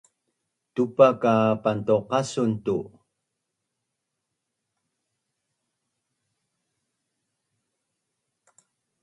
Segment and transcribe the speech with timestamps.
[0.73, 2.77] Tupa kat pantuqasun tu